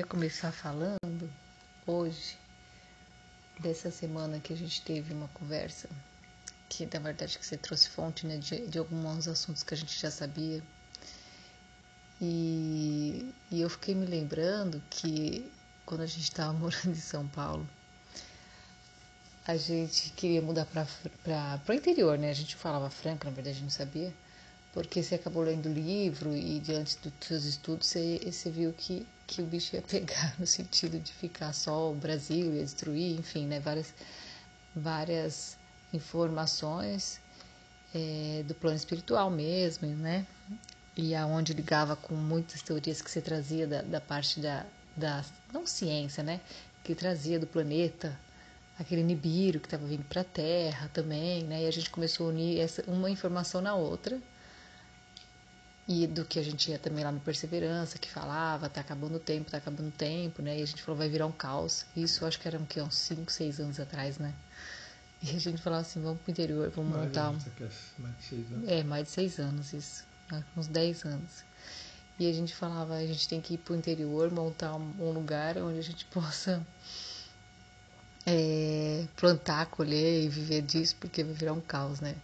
queria 0.00 0.06
começar 0.06 0.50
falando 0.50 1.30
hoje 1.86 2.38
dessa 3.58 3.90
semana 3.90 4.40
que 4.40 4.50
a 4.50 4.56
gente 4.56 4.80
teve 4.80 5.12
uma 5.12 5.28
conversa 5.28 5.90
que 6.70 6.88
na 6.90 7.00
verdade 7.00 7.38
que 7.38 7.44
você 7.44 7.58
trouxe 7.58 7.90
fonte 7.90 8.26
né, 8.26 8.38
de, 8.38 8.66
de 8.66 8.78
alguns 8.78 9.28
assuntos 9.28 9.62
que 9.62 9.74
a 9.74 9.76
gente 9.76 10.00
já 10.00 10.10
sabia 10.10 10.62
e, 12.18 13.30
e 13.50 13.60
eu 13.60 13.68
fiquei 13.68 13.94
me 13.94 14.06
lembrando 14.06 14.82
que 14.88 15.52
quando 15.84 16.00
a 16.00 16.06
gente 16.06 16.22
estava 16.22 16.52
morando 16.58 16.92
em 16.92 16.94
São 16.94 17.28
Paulo 17.28 17.68
a 19.46 19.58
gente 19.58 20.10
queria 20.12 20.40
mudar 20.40 20.64
para 20.64 21.60
o 21.68 21.72
interior, 21.72 22.16
né? 22.16 22.30
A 22.30 22.34
gente 22.34 22.56
falava 22.56 22.88
franca, 22.88 23.28
na 23.28 23.34
verdade 23.34 23.60
não 23.62 23.70
sabia, 23.70 24.14
porque 24.72 25.02
você 25.02 25.16
acabou 25.16 25.42
lendo 25.42 25.68
livro 25.68 26.34
e 26.34 26.60
diante 26.60 26.96
dos 26.98 27.12
seus 27.20 27.44
estudos 27.44 27.88
você, 27.88 28.20
você 28.24 28.50
viu 28.50 28.72
que, 28.72 29.06
que 29.30 29.40
o 29.40 29.46
bicho 29.46 29.76
ia 29.76 29.82
pegar 29.82 30.34
no 30.40 30.46
sentido 30.46 30.98
de 30.98 31.12
ficar 31.12 31.52
só 31.52 31.92
o 31.92 31.94
Brasil, 31.94 32.52
ia 32.52 32.64
destruir, 32.64 33.16
enfim, 33.16 33.46
né? 33.46 33.60
Várias, 33.60 33.94
várias 34.74 35.56
informações 35.92 37.20
é, 37.94 38.42
do 38.44 38.54
plano 38.54 38.76
espiritual 38.76 39.30
mesmo, 39.30 39.86
né? 39.86 40.26
E 40.96 41.14
aonde 41.14 41.52
ligava 41.52 41.94
com 41.94 42.14
muitas 42.14 42.60
teorias 42.60 43.00
que 43.00 43.08
você 43.08 43.20
trazia 43.20 43.68
da, 43.68 43.82
da 43.82 44.00
parte 44.00 44.40
da, 44.40 44.66
da, 44.96 45.24
não 45.52 45.64
ciência, 45.64 46.24
né? 46.24 46.40
Que 46.82 46.92
trazia 46.92 47.38
do 47.38 47.46
planeta, 47.46 48.18
aquele 48.76 49.04
Nibiru 49.04 49.60
que 49.60 49.68
estava 49.68 49.86
vindo 49.86 50.04
para 50.04 50.22
a 50.22 50.24
Terra 50.24 50.90
também, 50.92 51.44
né? 51.44 51.62
E 51.62 51.66
a 51.68 51.70
gente 51.70 51.88
começou 51.88 52.26
a 52.26 52.30
unir 52.30 52.58
essa, 52.58 52.82
uma 52.90 53.08
informação 53.08 53.60
na 53.60 53.76
outra. 53.76 54.20
E 55.92 56.06
do 56.06 56.24
que 56.24 56.38
a 56.38 56.42
gente 56.44 56.70
ia 56.70 56.78
também 56.78 57.02
lá 57.02 57.10
no 57.10 57.18
Perseverança, 57.18 57.98
que 57.98 58.08
falava, 58.08 58.68
tá 58.68 58.80
acabando 58.80 59.16
o 59.16 59.18
tempo, 59.18 59.50
tá 59.50 59.56
acabando 59.56 59.88
o 59.88 59.90
tempo, 59.90 60.40
né? 60.40 60.56
E 60.56 60.62
a 60.62 60.64
gente 60.64 60.80
falou, 60.80 60.96
vai 60.96 61.08
virar 61.08 61.26
um 61.26 61.32
caos. 61.32 61.84
Isso 61.96 62.24
acho 62.24 62.38
que 62.38 62.46
era 62.46 62.56
que, 62.60 62.80
uns 62.80 62.94
5, 62.94 63.32
6 63.32 63.58
anos 63.58 63.80
atrás, 63.80 64.16
né? 64.16 64.32
E 65.20 65.30
a 65.30 65.40
gente 65.40 65.60
falava 65.60 65.82
assim, 65.82 66.00
vamos 66.00 66.20
pro 66.20 66.30
interior, 66.30 66.70
vamos 66.70 66.92
mais 66.92 67.06
montar 67.06 67.30
um... 67.30 67.38
Mais 67.98 68.16
de 68.18 68.22
6 68.22 68.52
anos. 68.52 68.68
É, 68.68 68.84
mais 68.84 69.04
de 69.04 69.10
6 69.10 69.38
anos, 69.40 69.72
isso. 69.72 70.04
Uns 70.56 70.68
10 70.68 71.04
anos. 71.06 71.44
E 72.20 72.30
a 72.30 72.32
gente 72.32 72.54
falava, 72.54 72.94
a 72.94 73.04
gente 73.04 73.28
tem 73.28 73.40
que 73.40 73.54
ir 73.54 73.58
pro 73.58 73.74
interior, 73.74 74.30
montar 74.30 74.76
um 74.76 75.10
lugar 75.10 75.58
onde 75.58 75.80
a 75.80 75.82
gente 75.82 76.04
possa 76.14 76.64
é, 78.24 79.08
plantar, 79.16 79.66
colher 79.66 80.22
e 80.22 80.28
viver 80.28 80.62
disso, 80.62 80.94
porque 81.00 81.24
vai 81.24 81.34
virar 81.34 81.52
um 81.52 81.60
caos, 81.60 81.98
né? 81.98 82.14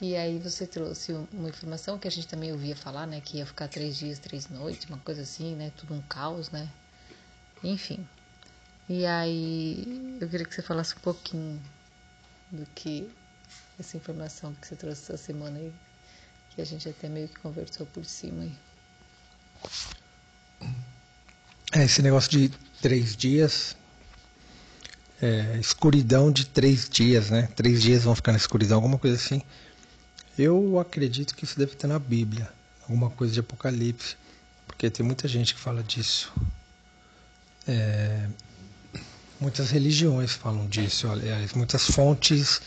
E 0.00 0.14
aí 0.14 0.38
você 0.38 0.66
trouxe 0.66 1.12
uma 1.32 1.48
informação 1.48 1.98
que 1.98 2.06
a 2.06 2.10
gente 2.10 2.28
também 2.28 2.52
ouvia 2.52 2.76
falar, 2.76 3.06
né? 3.06 3.20
Que 3.20 3.38
ia 3.38 3.46
ficar 3.46 3.66
três 3.66 3.96
dias, 3.96 4.18
três 4.18 4.48
noites, 4.48 4.88
uma 4.88 4.98
coisa 4.98 5.22
assim, 5.22 5.54
né? 5.54 5.72
Tudo 5.76 5.94
um 5.94 6.02
caos, 6.02 6.50
né? 6.50 6.68
Enfim. 7.64 8.06
E 8.88 9.06
aí 9.06 10.18
eu 10.20 10.28
queria 10.28 10.44
que 10.46 10.54
você 10.54 10.62
falasse 10.62 10.94
um 10.94 11.00
pouquinho 11.00 11.60
do 12.50 12.66
que 12.74 13.10
essa 13.78 13.96
informação 13.96 14.54
que 14.54 14.66
você 14.66 14.76
trouxe 14.76 15.02
essa 15.02 15.16
semana 15.16 15.58
aí, 15.58 15.72
que 16.50 16.60
a 16.60 16.64
gente 16.64 16.88
até 16.88 17.08
meio 17.08 17.28
que 17.28 17.40
conversou 17.40 17.86
por 17.86 18.04
cima 18.04 18.42
aí. 18.42 18.52
É, 21.74 21.84
esse 21.84 22.02
negócio 22.02 22.30
de 22.30 22.50
três 22.80 23.16
dias 23.16 23.74
é, 25.20 25.58
escuridão 25.58 26.30
de 26.30 26.46
três 26.46 26.88
dias, 26.88 27.30
né? 27.30 27.48
Três 27.56 27.82
dias 27.82 28.04
vão 28.04 28.14
ficar 28.14 28.32
na 28.32 28.38
escuridão, 28.38 28.76
alguma 28.76 28.98
coisa 28.98 29.16
assim. 29.16 29.42
Eu 30.38 30.78
acredito 30.78 31.34
que 31.34 31.44
isso 31.44 31.58
deve 31.58 31.72
estar 31.72 31.88
na 31.88 31.98
Bíblia, 31.98 32.52
alguma 32.82 33.08
coisa 33.08 33.32
de 33.32 33.40
Apocalipse, 33.40 34.16
porque 34.66 34.90
tem 34.90 35.04
muita 35.04 35.26
gente 35.26 35.54
que 35.54 35.60
fala 35.60 35.82
disso. 35.82 36.32
É, 37.66 38.28
muitas 39.40 39.70
religiões 39.70 40.32
falam 40.32 40.66
disso, 40.66 41.08
aliás, 41.08 41.54
muitas 41.54 41.86
fontes 41.86 42.60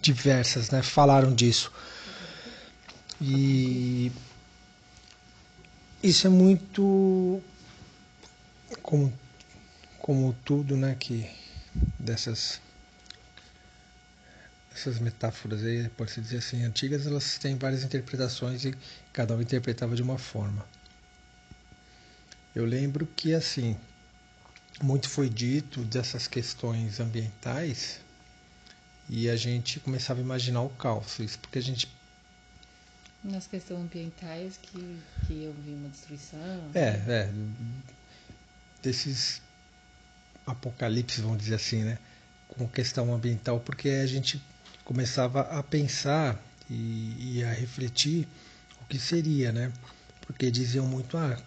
diversas, 0.00 0.70
né? 0.70 0.82
Falaram 0.82 1.34
disso. 1.34 1.70
E 3.20 4.10
isso 6.02 6.26
é 6.26 6.30
muito 6.30 7.42
como, 8.82 9.12
como 9.98 10.34
tudo, 10.44 10.76
né? 10.76 10.96
Que 10.98 11.28
dessas 11.98 12.60
essas 14.74 14.98
metáforas 14.98 15.62
aí, 15.62 15.88
pode-se 15.90 16.20
dizer 16.20 16.38
assim, 16.38 16.64
antigas, 16.64 17.06
elas 17.06 17.38
têm 17.38 17.56
várias 17.56 17.82
interpretações 17.82 18.64
e 18.64 18.74
cada 19.12 19.34
um 19.34 19.40
interpretava 19.40 19.94
de 19.94 20.02
uma 20.02 20.18
forma. 20.18 20.66
Eu 22.54 22.64
lembro 22.64 23.06
que, 23.06 23.34
assim, 23.34 23.76
muito 24.82 25.08
foi 25.08 25.28
dito 25.28 25.82
dessas 25.84 26.26
questões 26.26 27.00
ambientais 27.00 28.00
e 29.08 29.28
a 29.28 29.36
gente 29.36 29.80
começava 29.80 30.20
a 30.20 30.22
imaginar 30.22 30.62
o 30.62 30.70
caos, 30.70 31.18
isso 31.18 31.38
porque 31.38 31.58
a 31.58 31.62
gente... 31.62 31.88
Nas 33.22 33.46
questões 33.46 33.80
ambientais 33.80 34.58
que, 34.60 34.98
que 35.26 35.44
eu 35.44 35.54
vi 35.64 35.70
uma 35.72 35.88
destruição... 35.88 36.70
É, 36.74 36.88
é, 36.88 37.32
desses 38.82 39.40
apocalipse, 40.44 41.20
vamos 41.20 41.38
dizer 41.38 41.54
assim, 41.54 41.84
né? 41.84 41.98
com 42.56 42.68
questão 42.68 43.12
ambiental, 43.14 43.60
porque 43.60 43.88
a 43.88 44.06
gente 44.06 44.42
começava 44.84 45.42
a 45.42 45.62
pensar 45.62 46.40
e, 46.68 47.38
e, 47.38 47.44
a 47.44 47.52
refletir 47.52 48.26
o 48.80 48.84
que 48.86 48.98
seria, 48.98 49.52
né? 49.52 49.72
Porque 50.22 50.50
diziam 50.50 50.86
muito, 50.86 51.16
ah, 51.16 51.38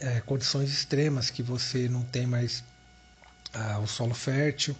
é, 0.00 0.20
condições 0.20 0.70
extremas 0.70 1.30
que 1.30 1.42
você 1.42 1.88
não 1.88 2.02
tem 2.02 2.26
mais 2.26 2.62
ah, 3.52 3.78
o 3.78 3.86
solo 3.86 4.14
fértil, 4.14 4.76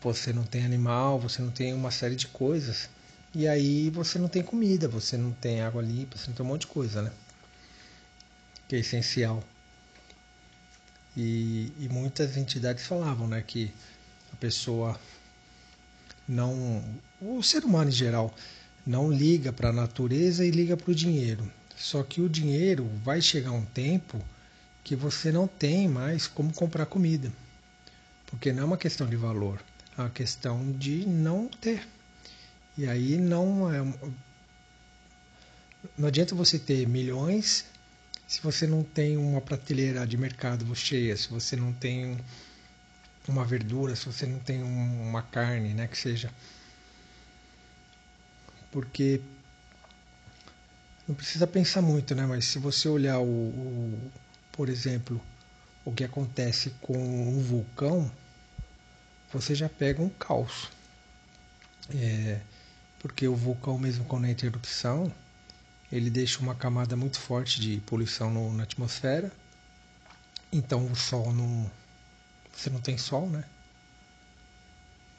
você 0.00 0.32
não 0.32 0.44
tem 0.44 0.64
animal, 0.64 1.18
você 1.18 1.42
não 1.42 1.50
tem 1.50 1.74
uma 1.74 1.90
série 1.90 2.16
de 2.16 2.28
coisas. 2.28 2.88
E 3.34 3.46
aí 3.46 3.90
você 3.90 4.18
não 4.18 4.28
tem 4.28 4.42
comida, 4.42 4.88
você 4.88 5.16
não 5.16 5.32
tem 5.32 5.60
água 5.60 5.82
limpa, 5.82 6.16
você 6.16 6.28
não 6.28 6.34
tem 6.34 6.46
um 6.46 6.48
monte 6.48 6.62
de 6.62 6.66
coisa, 6.68 7.02
né? 7.02 7.12
Que 8.68 8.76
é 8.76 8.78
essencial. 8.78 9.42
E, 11.16 11.72
e 11.78 11.88
muitas 11.88 12.36
entidades 12.36 12.86
falavam 12.86 13.26
né, 13.26 13.42
que 13.44 13.72
a 14.32 14.36
pessoa 14.36 14.98
não. 16.28 16.82
O 17.20 17.42
ser 17.42 17.64
humano 17.64 17.90
em 17.90 17.92
geral 17.92 18.34
não 18.86 19.10
liga 19.10 19.52
para 19.52 19.70
a 19.70 19.72
natureza 19.72 20.44
e 20.44 20.50
liga 20.50 20.76
para 20.76 20.90
o 20.90 20.94
dinheiro. 20.94 21.50
Só 21.76 22.02
que 22.02 22.20
o 22.20 22.28
dinheiro 22.28 22.88
vai 23.02 23.20
chegar 23.20 23.52
um 23.52 23.64
tempo 23.64 24.22
que 24.84 24.94
você 24.94 25.32
não 25.32 25.46
tem 25.46 25.88
mais 25.88 26.26
como 26.26 26.52
comprar 26.52 26.86
comida. 26.86 27.32
Porque 28.26 28.52
não 28.52 28.62
é 28.62 28.66
uma 28.66 28.76
questão 28.76 29.06
de 29.06 29.16
valor, 29.16 29.62
é 29.96 30.00
uma 30.02 30.10
questão 30.10 30.70
de 30.72 31.06
não 31.06 31.48
ter. 31.48 31.86
E 32.76 32.86
aí 32.86 33.16
não 33.16 33.72
é. 33.72 33.80
Não 35.96 36.08
adianta 36.08 36.34
você 36.34 36.58
ter 36.58 36.86
milhões 36.86 37.64
se 38.28 38.42
você 38.42 38.66
não 38.66 38.82
tem 38.82 39.16
uma 39.16 39.40
prateleira 39.40 40.06
de 40.06 40.18
mercado 40.18 40.74
cheia, 40.76 41.16
se 41.16 41.30
você 41.30 41.56
não 41.56 41.72
tem 41.72 42.18
uma 43.30 43.44
verdura, 43.44 43.94
se 43.94 44.06
você 44.06 44.26
não 44.26 44.38
tem 44.38 44.62
uma 44.62 45.22
carne, 45.22 45.74
né, 45.74 45.86
que 45.86 45.96
seja. 45.96 46.32
Porque 48.70 49.20
não 51.06 51.14
precisa 51.14 51.46
pensar 51.46 51.82
muito, 51.82 52.14
né, 52.14 52.26
mas 52.26 52.44
se 52.44 52.58
você 52.58 52.88
olhar 52.88 53.18
o, 53.18 53.24
o 53.24 54.12
por 54.52 54.68
exemplo, 54.68 55.20
o 55.84 55.92
que 55.92 56.04
acontece 56.04 56.70
com 56.80 56.98
um 56.98 57.40
vulcão, 57.40 58.10
você 59.32 59.54
já 59.54 59.68
pega 59.68 60.02
um 60.02 60.08
caos. 60.08 60.70
É, 61.94 62.40
porque 62.98 63.26
o 63.26 63.34
vulcão 63.34 63.78
mesmo 63.78 64.04
quando 64.04 64.26
entra 64.26 64.46
em 64.46 64.50
erupção, 64.50 65.12
ele 65.90 66.10
deixa 66.10 66.40
uma 66.40 66.54
camada 66.54 66.96
muito 66.96 67.18
forte 67.18 67.60
de 67.60 67.80
poluição 67.80 68.30
no, 68.30 68.52
na 68.52 68.64
atmosfera. 68.64 69.32
Então 70.52 70.86
o 70.86 70.96
sol 70.96 71.32
não. 71.32 71.70
Você 72.58 72.70
não 72.70 72.80
tem 72.80 72.98
sol, 72.98 73.30
né? 73.30 73.44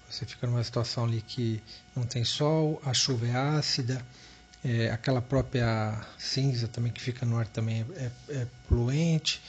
Você 0.10 0.26
fica 0.26 0.46
numa 0.46 0.62
situação 0.62 1.06
ali 1.06 1.22
que 1.22 1.64
não 1.96 2.06
tem 2.06 2.26
sol, 2.26 2.82
a 2.84 2.94
chuva 2.94 3.28
é 3.28 3.34
ácida, 3.34 4.06
é, 4.62 4.92
aquela 4.92 5.22
própria 5.22 6.06
cinza 6.18 6.68
também 6.68 6.92
que 6.92 7.00
fica 7.00 7.26
no 7.26 7.38
ar 7.38 7.48
também 7.48 7.86
é, 7.96 8.12
é 8.28 8.48
poluente. 8.68 9.42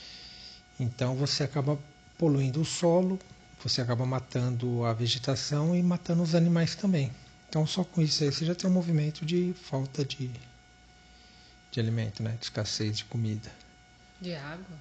Então 0.78 1.16
você 1.16 1.42
acaba 1.42 1.76
poluindo 2.16 2.60
o 2.60 2.64
solo, 2.64 3.18
você 3.60 3.80
acaba 3.80 4.06
matando 4.06 4.84
a 4.84 4.92
vegetação 4.92 5.74
e 5.74 5.82
matando 5.82 6.22
os 6.22 6.36
animais 6.36 6.76
também. 6.76 7.10
Então 7.48 7.66
só 7.66 7.82
com 7.82 8.00
isso 8.00 8.22
aí 8.22 8.30
você 8.30 8.44
já 8.44 8.54
tem 8.54 8.70
um 8.70 8.72
movimento 8.72 9.26
de 9.26 9.52
falta 9.64 10.04
de 10.04 10.30
de 11.72 11.80
alimento, 11.80 12.22
né? 12.22 12.36
De 12.38 12.44
escassez 12.44 12.98
de 12.98 13.04
comida. 13.06 13.50
De 14.20 14.32
água? 14.34 14.78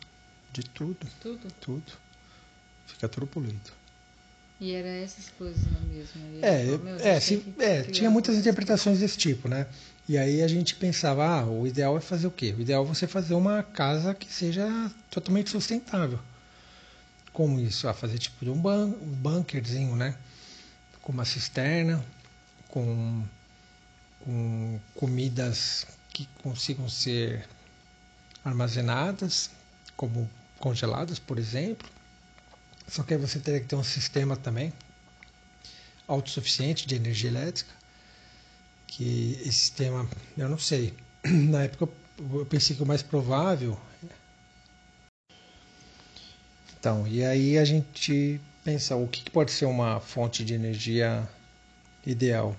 De 0.54 0.62
tudo. 0.64 1.08
Tudo? 1.20 1.48
Tudo. 1.60 2.09
Fica 2.94 3.10
poluído. 3.10 3.80
E 4.60 4.74
era 4.74 4.90
essas 4.90 5.30
coisas 5.30 5.64
mesmo? 5.90 6.22
É, 6.42 7.16
é, 7.16 7.20
sim, 7.20 7.54
é 7.60 7.84
tinha 7.84 8.10
muitas 8.10 8.36
interpretações 8.36 9.00
desse 9.00 9.18
tipo, 9.18 9.48
né? 9.48 9.68
E 10.08 10.18
aí 10.18 10.42
a 10.42 10.48
gente 10.48 10.76
pensava, 10.76 11.26
ah, 11.26 11.46
o 11.46 11.66
ideal 11.66 11.96
é 11.96 12.02
fazer 12.02 12.28
o 12.28 12.32
quê? 12.32 12.54
O 12.58 12.62
ideal 12.62 12.84
é 12.84 12.88
você 12.88 13.08
fazer 13.08 13.36
uma 13.36 13.64
casa 13.64 14.14
que 14.14 14.32
seja 14.32 14.68
totalmente 15.10 15.50
sustentável. 15.50 16.20
Como 17.32 17.60
isso? 17.60 17.88
Ah, 17.88 17.94
fazer 17.94 18.18
tipo 18.18 18.44
de 18.44 18.52
um, 18.52 18.60
ban 18.60 18.88
um 18.88 19.14
bunkerzinho, 19.14 19.96
né? 19.96 20.18
Com 21.02 21.14
uma 21.14 21.24
cisterna, 21.24 22.04
com, 22.68 23.24
com 24.20 24.80
comidas 24.96 25.88
que 26.12 26.28
consigam 26.44 26.90
ser 26.90 27.48
armazenadas, 28.44 29.52
como 29.96 30.30
congeladas, 30.60 31.18
por 31.18 31.38
exemplo. 31.38 31.88
Só 32.90 33.04
que 33.04 33.14
aí 33.14 33.20
você 33.20 33.40
teria 33.40 33.60
que 33.60 33.68
ter 33.68 33.76
um 33.76 33.84
sistema 33.84 34.36
também 34.36 34.74
autossuficiente 36.08 36.88
de 36.88 36.96
energia 36.96 37.30
elétrica 37.30 37.72
que 38.88 39.38
esse 39.42 39.54
sistema, 39.54 40.10
eu 40.36 40.50
não 40.50 40.58
sei. 40.58 40.94
Na 41.24 41.64
época 41.64 41.88
eu 42.18 42.46
pensei 42.46 42.76
que 42.76 42.84
o 42.84 42.86
mais 42.86 43.04
provável. 43.04 43.80
Então, 46.78 47.08
e 47.08 47.24
aí 47.24 47.58
a 47.58 47.66
gente 47.66 48.42
pensa 48.64 48.96
o 48.96 49.08
que 49.08 49.30
pode 49.30 49.52
ser 49.52 49.66
uma 49.66 50.00
fonte 50.00 50.44
de 50.44 50.54
energia 50.54 51.28
ideal. 52.06 52.56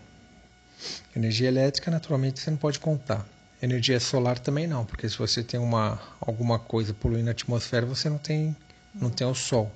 Energia 1.14 1.48
elétrica, 1.48 1.90
naturalmente, 1.90 2.40
você 2.40 2.50
não 2.50 2.58
pode 2.58 2.78
contar. 2.78 3.26
Energia 3.62 3.98
solar 4.00 4.38
também 4.38 4.66
não, 4.66 4.86
porque 4.86 5.08
se 5.08 5.18
você 5.18 5.42
tem 5.42 5.60
uma 5.60 6.00
alguma 6.20 6.58
coisa 6.58 6.94
poluindo 6.94 7.28
a 7.28 7.32
atmosfera, 7.32 7.84
você 7.84 8.08
não 8.08 8.18
tem 8.18 8.56
não 8.94 9.10
tem 9.10 9.26
o 9.26 9.34
sol. 9.34 9.70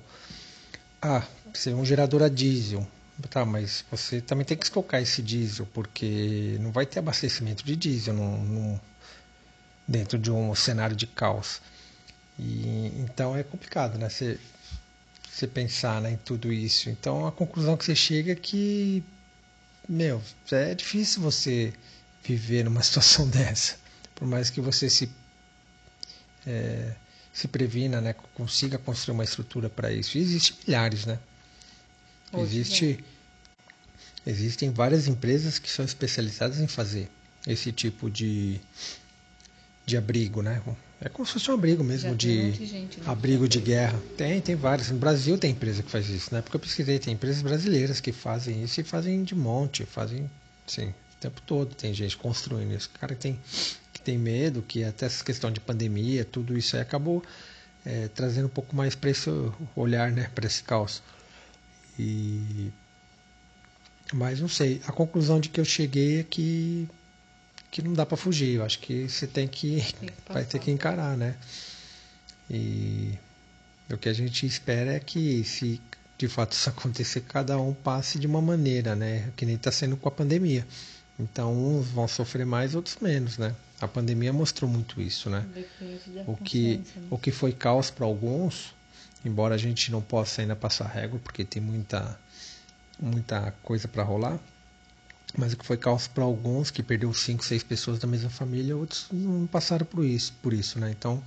Ah, 1.01 1.25
ser 1.53 1.73
um 1.73 1.85
gerador 1.85 2.23
a 2.23 2.29
diesel. 2.29 2.85
Tá, 3.29 3.45
mas 3.45 3.83
você 3.89 4.19
também 4.19 4.45
tem 4.45 4.57
que 4.57 4.65
estocar 4.65 5.01
esse 5.01 5.21
diesel, 5.21 5.65
porque 5.73 6.57
não 6.59 6.71
vai 6.71 6.85
ter 6.85 6.99
abastecimento 6.99 7.63
de 7.63 7.75
diesel 7.75 8.13
no, 8.13 8.37
no, 8.37 8.81
dentro 9.87 10.17
de 10.19 10.29
um 10.31 10.53
cenário 10.53 10.95
de 10.95 11.07
caos. 11.07 11.61
E, 12.37 12.91
então 12.99 13.35
é 13.35 13.43
complicado, 13.43 13.97
né? 13.97 14.09
Você, 14.09 14.37
você 15.29 15.47
pensar 15.47 16.01
né, 16.01 16.11
em 16.11 16.17
tudo 16.17 16.51
isso. 16.51 16.89
Então 16.89 17.25
a 17.25 17.31
conclusão 17.31 17.77
que 17.77 17.85
você 17.85 17.95
chega 17.95 18.33
é 18.33 18.35
que, 18.35 19.03
meu, 19.87 20.21
é 20.51 20.75
difícil 20.75 21.21
você 21.21 21.73
viver 22.23 22.63
numa 22.65 22.81
situação 22.83 23.27
dessa. 23.29 23.77
Por 24.13 24.27
mais 24.27 24.49
que 24.49 24.59
você 24.59 24.89
se, 24.89 25.09
é, 26.45 26.93
se 27.35 27.49
previna, 27.49 27.99
né, 27.99 28.15
consiga 28.33 28.77
construir 28.77 29.13
uma 29.13 29.23
estrutura 29.25 29.69
para 29.69 29.91
isso. 29.91 30.17
E 30.17 30.21
existem 30.21 30.55
milhares, 30.65 31.05
né? 31.05 31.19
Existe, 32.33 33.03
existem 34.25 34.71
várias 34.71 35.05
empresas 35.05 35.59
que 35.59 35.69
são 35.69 35.83
especializadas 35.83 36.59
em 36.61 36.67
fazer 36.67 37.09
esse 37.45 37.73
tipo 37.73 38.09
de, 38.09 38.57
de 39.85 39.97
abrigo, 39.97 40.41
né? 40.41 40.61
É 41.01 41.09
como 41.09 41.25
se 41.25 41.33
fosse 41.33 41.51
um 41.51 41.55
abrigo 41.55 41.83
mesmo, 41.83 42.11
Já 42.11 42.15
de, 42.15 42.53
gente, 42.65 43.01
né? 43.01 43.05
abrigo 43.05 43.49
de 43.49 43.59
guerra. 43.59 44.01
Tem, 44.15 44.39
tem 44.39 44.55
várias. 44.55 44.89
No 44.89 44.97
Brasil 44.97 45.37
tem 45.37 45.51
empresa 45.51 45.83
que 45.83 45.91
faz 45.91 46.07
isso, 46.07 46.33
né? 46.33 46.41
Porque 46.41 46.55
eu 46.55 46.61
pesquisei, 46.61 46.99
tem 46.99 47.15
empresas 47.15 47.41
brasileiras 47.41 47.99
que 47.99 48.13
fazem 48.13 48.63
isso 48.63 48.79
e 48.79 48.83
fazem 48.85 49.25
de 49.25 49.35
monte, 49.35 49.85
fazem, 49.85 50.31
sim, 50.65 50.87
o 50.87 51.17
tempo 51.19 51.41
todo. 51.41 51.75
Tem 51.75 51.93
gente 51.93 52.15
construindo 52.15 52.73
isso. 52.73 52.89
O 52.95 52.97
cara 52.97 53.13
tem, 53.13 53.37
tem 54.05 54.17
medo, 54.17 54.61
que 54.61 54.83
até 54.83 55.07
essa 55.07 55.23
questão 55.23 55.51
de 55.51 55.59
pandemia, 55.59 56.23
tudo 56.23 56.57
isso 56.57 56.75
aí 56.75 56.81
acabou 56.81 57.23
é, 57.85 58.07
trazendo 58.09 58.45
um 58.45 58.49
pouco 58.49 58.75
mais 58.75 58.95
para 58.95 59.09
esse 59.09 59.29
olhar, 59.75 60.11
né? 60.11 60.29
Para 60.33 60.45
esse 60.45 60.63
caos. 60.63 61.01
E 61.97 62.71
mas 64.13 64.39
não 64.39 64.47
sei, 64.47 64.81
a 64.85 64.91
conclusão 64.91 65.39
de 65.39 65.49
que 65.49 65.59
eu 65.59 65.65
cheguei 65.65 66.19
é 66.19 66.23
que 66.23 66.87
que 67.71 67.81
não 67.81 67.93
dá 67.93 68.05
para 68.05 68.15
fugir. 68.15 68.55
Eu 68.55 68.63
acho 68.63 68.79
que 68.79 69.09
você 69.09 69.27
tem 69.27 69.47
que, 69.47 69.83
tem 69.99 70.09
que 70.09 70.13
vai 70.31 70.45
ter 70.45 70.59
que 70.59 70.71
encarar, 70.71 71.17
né? 71.17 71.35
E 72.49 73.17
o 73.91 73.97
que 73.97 74.07
a 74.07 74.13
gente 74.13 74.45
espera 74.45 74.93
é 74.93 74.99
que 74.99 75.43
se 75.43 75.81
de 76.17 76.27
fato 76.27 76.53
isso 76.53 76.69
acontecer, 76.69 77.21
cada 77.21 77.59
um 77.59 77.73
passe 77.73 78.19
de 78.19 78.27
uma 78.27 78.41
maneira, 78.41 78.95
né? 78.95 79.31
Que 79.35 79.45
nem 79.45 79.55
está 79.55 79.71
sendo 79.71 79.97
com 79.97 80.07
a 80.07 80.11
pandemia. 80.11 80.65
Então 81.19 81.53
uns 81.53 81.87
vão 81.87 82.07
sofrer 82.07 82.45
mais, 82.45 82.75
outros 82.75 82.97
menos, 83.01 83.37
né? 83.37 83.55
A 83.79 83.87
pandemia 83.87 84.33
mostrou 84.33 84.69
muito 84.69 85.01
isso, 85.01 85.29
né? 85.29 85.45
O 86.27 86.35
que, 86.35 86.77
né? 86.77 87.07
o 87.09 87.17
que 87.17 87.31
foi 87.31 87.51
caos 87.51 87.89
para 87.89 88.05
alguns 88.05 88.73
embora 89.25 89.55
a 89.55 89.57
gente 89.57 89.91
não 89.91 90.01
possa 90.01 90.41
ainda 90.41 90.55
passar 90.55 90.85
régua, 90.85 91.19
porque 91.21 91.43
tem 91.43 91.61
muita, 91.61 92.17
muita 92.99 93.51
coisa 93.63 93.87
para 93.87 94.03
rolar. 94.03 94.39
Mas 95.37 95.51
o 95.51 95.57
que 95.57 95.65
foi 95.65 95.75
caos 95.75 96.07
para 96.07 96.23
alguns, 96.23 96.71
que 96.71 96.81
perdeu 96.81 97.13
cinco, 97.13 97.43
seis 97.43 97.63
pessoas 97.63 97.99
da 97.99 98.07
mesma 98.07 98.29
família, 98.29 98.77
outros 98.77 99.07
não 99.11 99.47
passaram 99.47 99.85
por 99.85 100.05
isso, 100.05 100.31
por 100.41 100.53
isso, 100.53 100.79
né? 100.79 100.91
Então 100.91 101.21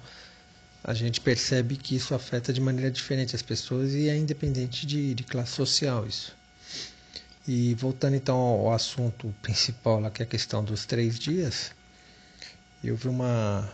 a 0.82 0.94
gente 0.94 1.20
percebe 1.20 1.76
que 1.76 1.96
isso 1.96 2.14
afeta 2.14 2.52
de 2.52 2.60
maneira 2.60 2.90
diferente 2.90 3.36
as 3.36 3.42
pessoas 3.42 3.92
e 3.92 4.08
é 4.08 4.16
independente 4.16 4.86
de, 4.86 5.12
de 5.12 5.24
classe 5.24 5.52
social 5.52 6.06
isso. 6.06 6.34
E 7.48 7.74
voltando 7.76 8.14
então 8.14 8.36
ao 8.36 8.74
assunto 8.74 9.34
principal 9.40 9.98
lá, 9.98 10.10
que 10.10 10.22
é 10.22 10.26
a 10.26 10.28
questão 10.28 10.62
dos 10.62 10.84
três 10.84 11.18
dias, 11.18 11.72
eu 12.84 12.94
vi 12.94 13.08
uma, 13.08 13.72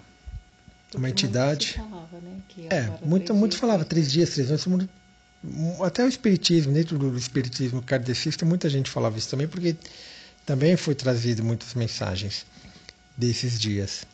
uma 0.94 1.11
entidade. 1.11 1.73
Falava, 1.73 2.21
né? 2.21 2.41
é, 2.71 3.05
muito, 3.05 3.35
muito 3.35 3.56
falava 3.56 3.85
três 3.85 4.12
dias, 4.12 4.31
três 4.31 4.49
noites. 4.49 4.88
Até 5.85 6.05
o 6.05 6.09
Espiritismo, 6.09 6.73
dentro 6.73 6.97
do 6.97 7.19
Espiritismo 7.19 7.82
kardecista, 7.82 8.47
muita 8.47 8.71
gente 8.71 8.88
falava 8.88 9.19
isso 9.19 9.29
também, 9.29 9.49
porque 9.49 9.77
também 10.47 10.77
foi 10.77 10.94
trazido 10.94 11.43
muitas 11.43 11.75
mensagens 11.75 12.47
desses 13.17 13.59
dias. 13.59 14.06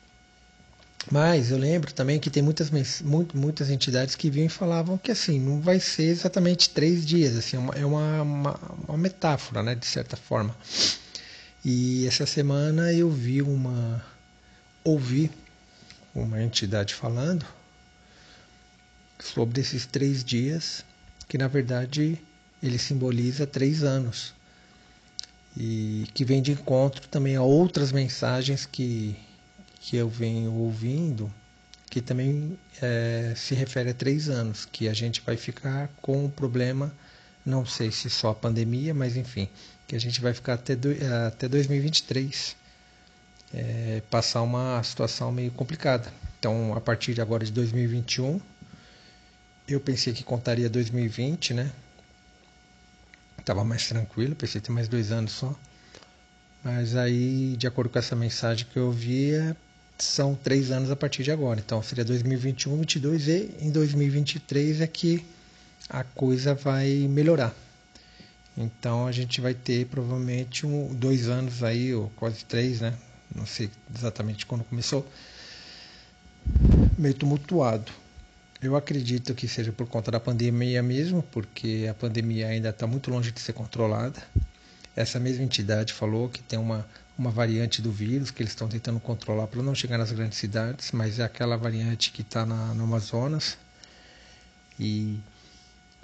Mas 1.08 1.50
eu 1.50 1.56
lembro 1.56 1.92
também 1.92 2.18
que 2.18 2.28
tem 2.28 2.42
muitas, 2.42 2.70
muito, 3.00 3.36
muitas 3.36 3.70
entidades 3.70 4.14
que 4.14 4.28
vinham 4.28 4.46
e 4.46 4.50
falavam 4.50 4.98
que 4.98 5.10
assim, 5.10 5.38
não 5.38 5.60
vai 5.60 5.80
ser 5.80 6.04
exatamente 6.04 6.70
três 6.70 7.06
dias, 7.06 7.36
assim, 7.36 7.56
é 7.74 7.86
uma, 7.86 8.22
uma, 8.22 8.60
uma 8.88 8.98
metáfora, 8.98 9.62
né, 9.62 9.74
de 9.74 9.86
certa 9.86 10.16
forma. 10.16 10.54
E 11.64 12.06
essa 12.06 12.26
semana 12.26 12.92
eu 12.92 13.10
vi 13.10 13.42
uma. 13.42 14.04
ouvi 14.82 15.30
uma 16.14 16.42
entidade 16.42 16.94
falando 16.94 17.46
sobre 19.18 19.60
esses 19.60 19.86
três 19.86 20.24
dias, 20.24 20.84
que 21.28 21.38
na 21.38 21.46
verdade 21.46 22.18
ele 22.62 22.78
simboliza 22.78 23.46
três 23.46 23.82
anos 23.84 24.34
e 25.56 26.06
que 26.14 26.24
vem 26.24 26.40
de 26.40 26.52
encontro 26.52 27.06
também 27.08 27.36
a 27.36 27.42
outras 27.42 27.92
mensagens 27.92 28.66
que, 28.66 29.16
que 29.80 29.96
eu 29.96 30.08
venho 30.08 30.52
ouvindo, 30.52 31.32
que 31.90 32.00
também 32.00 32.58
é, 32.80 33.32
se 33.34 33.54
refere 33.54 33.90
a 33.90 33.94
três 33.94 34.28
anos, 34.28 34.64
que 34.64 34.88
a 34.88 34.92
gente 34.92 35.20
vai 35.22 35.36
ficar 35.36 35.88
com 36.00 36.26
o 36.26 36.30
problema, 36.30 36.94
não 37.44 37.66
sei 37.66 37.90
se 37.90 38.08
só 38.08 38.30
a 38.30 38.34
pandemia, 38.34 38.94
mas 38.94 39.16
enfim, 39.16 39.48
que 39.88 39.96
a 39.96 39.98
gente 39.98 40.20
vai 40.20 40.32
ficar 40.34 40.54
até, 40.54 40.76
do, 40.76 40.90
até 41.26 41.48
2023 41.48 42.54
é, 43.52 44.02
passar 44.10 44.42
uma 44.42 44.82
situação 44.82 45.32
meio 45.32 45.50
complicada. 45.50 46.12
Então, 46.38 46.74
a 46.74 46.80
partir 46.80 47.14
de 47.14 47.20
agora 47.20 47.44
de 47.44 47.52
2021, 47.52 48.40
eu 49.66 49.80
pensei 49.80 50.12
que 50.12 50.22
contaria 50.22 50.68
2020, 50.68 51.54
né? 51.54 51.72
Tava 53.44 53.64
mais 53.64 53.88
tranquilo, 53.88 54.34
pensei 54.34 54.60
ter 54.60 54.70
mais 54.70 54.88
dois 54.88 55.10
anos 55.10 55.32
só. 55.32 55.54
Mas 56.62 56.94
aí, 56.94 57.56
de 57.56 57.66
acordo 57.66 57.90
com 57.90 57.98
essa 57.98 58.14
mensagem 58.14 58.66
que 58.70 58.78
eu 58.78 58.92
vi, 58.92 59.34
é, 59.34 59.56
são 60.04 60.34
três 60.34 60.70
anos 60.70 60.90
a 60.90 60.96
partir 60.96 61.22
de 61.22 61.30
agora. 61.30 61.60
Então, 61.60 61.82
seria 61.82 62.04
2021, 62.04 62.76
2022 62.76 63.28
e 63.28 63.64
em 63.64 63.70
2023 63.70 64.80
é 64.80 64.86
que 64.86 65.24
a 65.88 66.04
coisa 66.04 66.54
vai 66.54 66.88
melhorar. 67.08 67.54
Então, 68.56 69.06
a 69.06 69.12
gente 69.12 69.40
vai 69.40 69.54
ter 69.54 69.86
provavelmente 69.86 70.66
um, 70.66 70.94
dois 70.94 71.28
anos 71.28 71.62
aí, 71.62 71.94
ou 71.94 72.10
quase 72.16 72.44
três, 72.44 72.80
né? 72.80 72.94
não 73.34 73.46
sei 73.46 73.70
exatamente 73.94 74.46
quando 74.46 74.64
começou, 74.64 75.06
meio 76.98 77.14
tumultuado. 77.14 77.90
Eu 78.62 78.76
acredito 78.76 79.34
que 79.34 79.48
seja 79.48 79.72
por 79.72 79.86
conta 79.86 80.10
da 80.10 80.20
pandemia 80.20 80.82
mesmo, 80.82 81.22
porque 81.22 81.86
a 81.90 81.94
pandemia 81.94 82.48
ainda 82.48 82.68
está 82.68 82.86
muito 82.86 83.10
longe 83.10 83.32
de 83.32 83.40
ser 83.40 83.54
controlada. 83.54 84.20
Essa 84.96 85.20
mesma 85.20 85.44
entidade 85.44 85.92
falou 85.92 86.28
que 86.28 86.42
tem 86.42 86.58
uma, 86.58 86.86
uma 87.16 87.30
variante 87.30 87.80
do 87.80 87.92
vírus 87.92 88.30
que 88.30 88.42
eles 88.42 88.52
estão 88.52 88.68
tentando 88.68 88.98
controlar 89.00 89.46
para 89.46 89.62
não 89.62 89.74
chegar 89.74 89.98
nas 89.98 90.12
grandes 90.12 90.38
cidades, 90.38 90.92
mas 90.92 91.18
é 91.18 91.24
aquela 91.24 91.56
variante 91.56 92.10
que 92.10 92.22
está 92.22 92.44
no 92.44 92.84
Amazonas. 92.84 93.56
E 94.78 95.20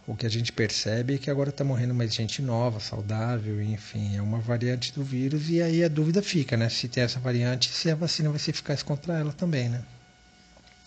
o 0.06 0.14
que 0.14 0.24
a 0.24 0.28
gente 0.28 0.52
percebe 0.52 1.14
é 1.16 1.18
que 1.18 1.30
agora 1.30 1.50
está 1.50 1.64
morrendo 1.64 1.92
mais 1.92 2.14
gente 2.14 2.40
nova, 2.40 2.78
saudável, 2.78 3.60
enfim, 3.60 4.16
é 4.16 4.22
uma 4.22 4.38
variante 4.38 4.92
do 4.92 5.02
vírus 5.02 5.48
e 5.48 5.60
aí 5.60 5.82
a 5.82 5.88
dúvida 5.88 6.22
fica, 6.22 6.56
né? 6.56 6.68
Se 6.68 6.86
tem 6.86 7.02
essa 7.02 7.18
variante, 7.18 7.68
se 7.70 7.90
a 7.90 7.94
vacina 7.96 8.30
vai 8.30 8.38
ser 8.38 8.52
eficaz 8.52 8.82
contra 8.82 9.18
ela 9.18 9.32
também, 9.32 9.68
né? 9.68 9.82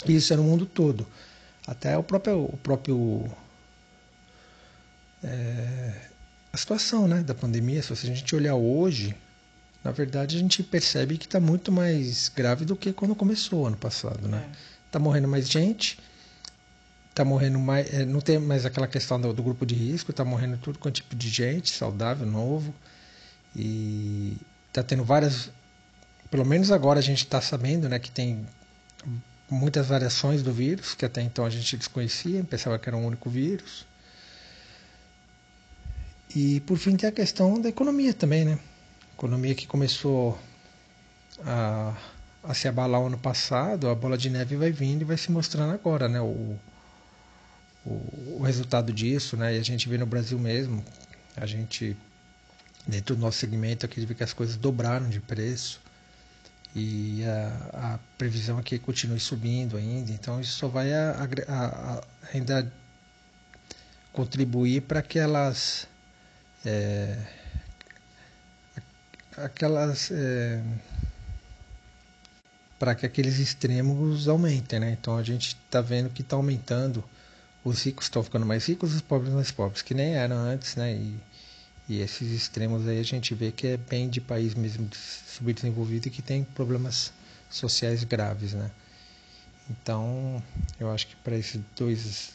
Isso 0.08 0.32
é 0.32 0.38
no 0.38 0.44
mundo 0.44 0.66
todo. 0.66 1.06
Até 1.68 1.98
o 1.98 2.04
próprio, 2.04 2.46
o 2.46 2.58
próprio 2.58 3.30
é, 5.22 5.94
a 6.52 6.58
situação, 6.58 7.08
né, 7.08 7.22
da 7.22 7.34
pandemia. 7.34 7.82
Se 7.82 7.94
a 7.94 7.96
gente 7.96 8.36
olhar 8.36 8.56
hoje, 8.56 9.16
na 9.84 9.92
verdade 9.92 10.38
a 10.38 10.40
gente 10.40 10.64
percebe 10.64 11.18
que 11.18 11.26
está 11.26 11.40
muito 11.40 11.72
mais 11.72 12.30
grave 12.30 12.66
do 12.66 12.76
que 12.76 12.92
quando 12.92 13.16
começou 13.16 13.68
ano 13.68 13.78
passado, 13.78 14.28
né? 14.28 14.46
É. 14.52 14.80
Tá 14.92 14.98
morrendo 15.00 15.28
mais 15.28 15.48
gente, 15.48 16.00
tá 17.14 17.24
morrendo 17.24 17.60
mais, 17.60 17.94
é, 17.94 18.06
não 18.06 18.22
tem 18.22 18.40
mais 18.40 18.66
aquela 18.66 18.88
questão 18.88 19.22
do, 19.22 19.32
do, 19.34 19.44
grupo 19.44 19.66
de 19.66 19.76
risco, 19.76 20.12
tá 20.12 20.26
morrendo 20.26 20.58
tudo 20.58 20.80
com 20.80 20.90
tipo 20.90 21.16
de 21.16 21.30
gente 21.30 21.72
saudável, 21.72 22.26
novo 22.26 22.74
e 23.56 24.38
tá 24.74 24.82
tendo 24.82 25.04
várias, 25.04 25.52
pelo 26.32 26.46
menos 26.46 26.72
agora 26.72 27.00
a 27.00 27.04
gente 27.04 27.20
está 27.20 27.40
sabendo, 27.40 27.88
né, 27.88 28.00
que 28.00 28.10
tem 28.10 28.46
muitas 29.50 29.88
variações 29.88 30.42
do 30.42 30.52
vírus 30.52 30.96
que 30.96 31.06
até 31.06 31.22
então 31.22 31.46
a 31.46 31.50
gente 31.50 31.78
desconhecia, 31.78 32.44
pensava 32.44 32.80
que 32.80 32.90
era 32.90 32.98
um 32.98 33.06
único 33.06 33.30
vírus. 33.30 33.86
E 36.36 36.60
por 36.62 36.78
fim 36.78 36.96
tem 36.96 37.10
a 37.10 37.12
questão 37.12 37.60
da 37.60 37.70
economia 37.70 38.14
também, 38.14 38.46
né? 38.46 38.60
Economia 39.14 39.56
que 39.56 39.66
começou 39.66 40.38
a, 41.44 41.96
a 42.44 42.54
se 42.54 42.68
abalar 42.68 43.02
o 43.02 43.08
ano 43.08 43.18
passado, 43.18 43.90
a 43.90 43.96
bola 43.96 44.18
de 44.18 44.30
neve 44.30 44.56
vai 44.56 44.72
vindo 44.72 45.02
e 45.02 45.06
vai 45.06 45.18
se 45.18 45.32
mostrando 45.32 45.74
agora, 45.74 46.08
né? 46.08 46.22
O, 46.22 46.56
o, 47.86 48.38
o 48.40 48.44
resultado 48.44 48.94
disso, 48.94 49.36
né? 49.36 49.56
E 49.56 49.60
a 49.60 49.64
gente 49.64 49.90
vê 49.90 49.98
no 49.98 50.06
Brasil 50.06 50.38
mesmo, 50.38 50.84
a 51.36 51.46
gente 51.46 51.98
dentro 52.88 53.16
do 53.16 53.22
nosso 53.22 53.38
segmento 53.38 53.86
aqui 53.86 54.06
vê 54.06 54.14
que 54.14 54.24
as 54.24 54.34
coisas 54.34 54.56
dobraram 54.56 55.10
de 55.10 55.20
preço 55.20 55.80
e 56.76 57.24
a, 57.26 57.94
a 57.94 58.00
previsão 58.18 58.60
é 58.60 58.64
que 58.64 58.78
continue 58.80 59.20
subindo 59.20 59.78
ainda, 59.78 60.12
então 60.12 60.40
isso 60.40 60.54
só 60.54 60.68
vai 60.68 60.94
a, 60.94 61.28
a, 61.48 62.02
ainda 62.34 62.72
contribuir 64.14 64.82
para 64.82 65.02
que 65.02 65.18
elas 65.18 65.88
é, 66.66 67.18
aquelas 69.38 70.12
é, 70.12 70.62
para 72.78 72.96
que 72.96 73.06
aqueles 73.06 73.40
extremos 73.40 74.28
aumentem, 74.28 74.80
né? 74.80 74.92
Então 75.00 75.18
a 75.18 75.24
gente 75.24 75.50
está 75.50 75.82
vendo 75.82 76.10
que 76.10 76.22
está 76.22 76.36
aumentando, 76.36 77.04
os 77.64 77.84
ricos 77.84 78.06
estão 78.06 78.24
ficando 78.24 78.46
mais 78.46 78.66
ricos, 78.66 78.94
os 78.96 79.02
pobres 79.02 79.34
mais 79.34 79.52
pobres, 79.52 79.82
que 79.82 79.94
nem 79.94 80.16
eram 80.16 80.38
antes, 80.38 80.76
né? 80.76 80.94
E, 80.94 81.20
e 81.90 82.02
esses 82.02 82.32
extremos 82.32 82.88
aí 82.88 83.00
a 83.00 83.04
gente 83.04 83.34
vê 83.34 83.52
que 83.52 83.68
é 83.68 83.78
bem 83.78 84.10
de 84.10 84.22
país 84.22 84.56
mesmo 84.56 84.90
subdesenvolvido 84.94 86.08
e 86.08 86.12
que 86.12 86.22
tem 86.22 86.44
problemas 86.44 87.12
sociais 87.50 88.04
graves, 88.04 88.54
né? 88.54 88.72
Então 89.70 90.42
eu 90.80 90.90
acho 90.92 91.08
que 91.08 91.16
para 91.18 91.36
esses 91.38 91.62
dois, 91.76 92.32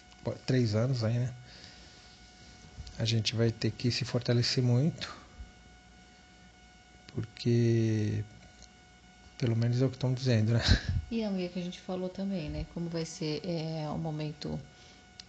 três 0.47 0.75
anos 0.75 1.03
aí, 1.03 1.19
né? 1.19 1.33
A 2.99 3.05
gente 3.05 3.35
vai 3.35 3.51
ter 3.51 3.71
que 3.71 3.91
se 3.91 4.05
fortalecer 4.05 4.63
muito, 4.63 5.15
porque 7.09 8.25
pelo 9.39 9.57
menos 9.57 9.83
é 9.83 9.85
o 9.85 9.89
que 9.89 9.97
estão 9.97 10.13
dizendo, 10.13 10.53
né? 10.53 10.63
E 11.11 11.23
a 11.23 11.29
amiga 11.29 11.49
que 11.49 11.59
a 11.59 11.63
gente 11.63 11.81
falou 11.81 12.09
também, 12.09 12.49
né? 12.49 12.67
Como 12.73 12.89
vai 12.89 13.05
ser 13.05 13.41
é, 13.45 13.89
um 13.91 13.99
momento 13.99 14.59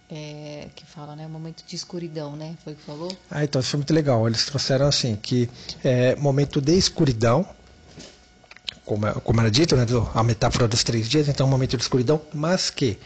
é, 0.09 0.67
que 0.75 0.85
fala, 0.85 1.15
né? 1.15 1.25
Um 1.25 1.29
momento 1.29 1.63
de 1.65 1.75
escuridão, 1.75 2.35
né? 2.35 2.55
Foi 2.63 2.73
o 2.73 2.75
que 2.75 2.83
falou? 2.83 3.17
Ah, 3.29 3.43
então 3.43 3.59
isso 3.59 3.71
foi 3.71 3.79
muito 3.79 3.93
legal. 3.93 4.27
Eles 4.27 4.45
trouxeram 4.45 4.87
assim 4.87 5.15
que 5.15 5.49
é 5.83 6.15
momento 6.15 6.61
de 6.61 6.77
escuridão, 6.77 7.47
como, 8.85 9.07
é, 9.07 9.13
como 9.13 9.41
era 9.41 9.49
dito, 9.49 9.75
né? 9.75 9.85
A 10.13 10.23
metáfora 10.23 10.67
dos 10.67 10.83
três 10.83 11.09
dias, 11.09 11.27
então 11.27 11.47
um 11.47 11.49
momento 11.49 11.75
de 11.75 11.83
escuridão, 11.83 12.21
mas 12.33 12.69
que 12.69 12.97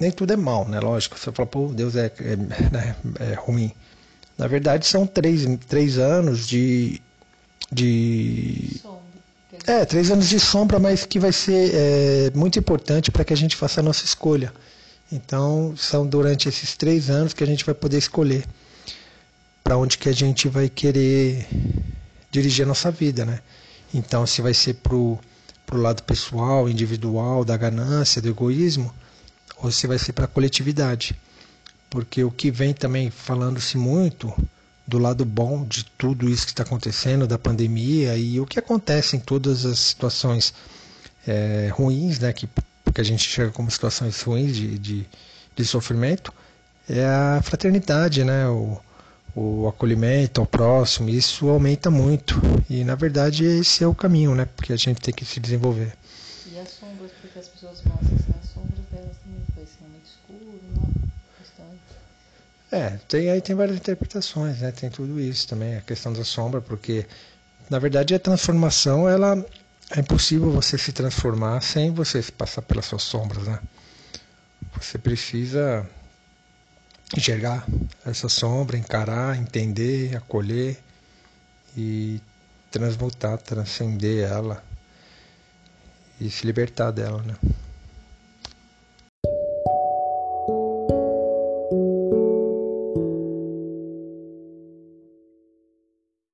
nem 0.00 0.10
tudo 0.10 0.32
é 0.32 0.36
mal, 0.36 0.66
né? 0.66 0.80
Lógico, 0.80 1.18
você 1.18 1.30
fala, 1.30 1.46
pô, 1.46 1.68
Deus 1.68 1.94
é, 1.94 2.10
é, 2.20 2.36
né, 2.36 2.96
é 3.20 3.34
ruim. 3.34 3.70
Na 4.38 4.46
verdade, 4.46 4.86
são 4.86 5.06
três, 5.06 5.46
três 5.68 5.98
anos 5.98 6.48
de. 6.48 7.00
de 7.70 8.80
é, 9.66 9.84
três 9.84 10.10
anos 10.10 10.30
de 10.30 10.40
sombra, 10.40 10.78
mas 10.78 11.04
que 11.04 11.18
vai 11.18 11.32
ser 11.32 11.74
é, 11.74 12.30
muito 12.34 12.58
importante 12.58 13.10
para 13.10 13.24
que 13.24 13.34
a 13.34 13.36
gente 13.36 13.54
faça 13.54 13.80
a 13.80 13.82
nossa 13.82 14.04
escolha. 14.06 14.50
Então, 15.12 15.74
são 15.76 16.06
durante 16.06 16.48
esses 16.48 16.74
três 16.76 17.10
anos 17.10 17.34
que 17.34 17.44
a 17.44 17.46
gente 17.46 17.66
vai 17.66 17.74
poder 17.74 17.98
escolher 17.98 18.44
para 19.62 19.76
onde 19.76 19.98
que 19.98 20.08
a 20.08 20.12
gente 20.12 20.48
vai 20.48 20.70
querer 20.70 21.46
dirigir 22.30 22.64
a 22.64 22.68
nossa 22.68 22.90
vida, 22.90 23.26
né? 23.26 23.40
Então, 23.92 24.24
se 24.24 24.40
vai 24.40 24.54
ser 24.54 24.74
pro, 24.74 25.18
pro 25.66 25.80
lado 25.80 26.02
pessoal, 26.04 26.68
individual, 26.68 27.44
da 27.44 27.56
ganância, 27.56 28.22
do 28.22 28.28
egoísmo, 28.28 28.90
se 29.68 29.86
vai 29.86 29.98
ser 29.98 30.12
para 30.12 30.26
a 30.26 30.28
coletividade. 30.28 31.18
Porque 31.88 32.22
o 32.22 32.30
que 32.30 32.50
vem 32.52 32.72
também 32.72 33.10
falando-se 33.10 33.76
muito 33.76 34.32
do 34.86 34.98
lado 34.98 35.24
bom 35.24 35.64
de 35.64 35.84
tudo 35.84 36.28
isso 36.28 36.44
que 36.44 36.52
está 36.52 36.62
acontecendo, 36.62 37.26
da 37.26 37.38
pandemia 37.38 38.16
e 38.16 38.40
o 38.40 38.46
que 38.46 38.58
acontece 38.58 39.16
em 39.16 39.20
todas 39.20 39.64
as 39.64 39.78
situações 39.78 40.52
é, 41.26 41.70
ruins, 41.72 42.18
né, 42.18 42.32
que, 42.32 42.48
que 42.92 43.00
a 43.00 43.04
gente 43.04 43.22
chega 43.22 43.50
como 43.50 43.70
situações 43.70 44.20
ruins 44.22 44.56
de, 44.56 44.78
de, 44.78 45.06
de 45.54 45.64
sofrimento, 45.64 46.32
é 46.88 47.04
a 47.04 47.40
fraternidade, 47.42 48.24
né, 48.24 48.48
o, 48.48 48.80
o 49.34 49.68
acolhimento 49.68 50.40
ao 50.40 50.46
próximo, 50.46 51.08
isso 51.08 51.48
aumenta 51.48 51.88
muito. 51.88 52.40
E 52.68 52.82
na 52.82 52.96
verdade 52.96 53.44
esse 53.44 53.84
é 53.84 53.86
o 53.86 53.94
caminho, 53.94 54.34
né, 54.34 54.44
porque 54.56 54.72
a 54.72 54.76
gente 54.76 55.00
tem 55.00 55.14
que 55.14 55.24
se 55.24 55.38
desenvolver. 55.38 55.92
E 56.52 56.58
as 56.58 56.68
sombras, 56.68 57.12
porque 57.20 57.38
as 57.38 57.48
pessoas 57.48 57.82
mostram 57.84 58.16
assim, 58.16 58.39
escuro, 60.10 60.60
né? 60.76 61.00
É, 62.72 62.90
tem, 63.08 63.28
aí 63.30 63.40
tem 63.40 63.56
várias 63.56 63.76
interpretações, 63.76 64.60
né? 64.60 64.70
Tem 64.70 64.88
tudo 64.88 65.20
isso 65.20 65.48
também, 65.48 65.76
a 65.76 65.80
questão 65.80 66.12
da 66.12 66.24
sombra, 66.24 66.60
porque 66.60 67.04
na 67.68 67.78
verdade 67.78 68.14
a 68.14 68.18
transformação 68.18 69.08
ela 69.08 69.44
é 69.90 69.98
impossível 69.98 70.52
você 70.52 70.78
se 70.78 70.92
transformar 70.92 71.60
sem 71.62 71.92
você 71.92 72.22
passar 72.30 72.62
pelas 72.62 72.86
suas 72.86 73.02
sombras, 73.02 73.44
né? 73.44 73.58
Você 74.80 74.98
precisa 74.98 75.84
enxergar 77.16 77.66
essa 78.06 78.28
sombra, 78.28 78.78
encarar, 78.78 79.36
entender, 79.36 80.16
acolher 80.16 80.78
e 81.76 82.20
transmutar, 82.70 83.36
transcender 83.38 84.30
ela 84.30 84.62
e 86.20 86.30
se 86.30 86.46
libertar 86.46 86.92
dela, 86.92 87.20
né? 87.22 87.34